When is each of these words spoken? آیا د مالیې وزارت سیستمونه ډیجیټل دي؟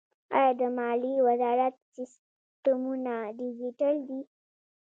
آیا 0.37 0.51
د 0.59 0.61
مالیې 0.77 1.19
وزارت 1.27 1.75
سیستمونه 1.95 3.13
ډیجیټل 3.39 3.95
دي؟ 4.07 4.21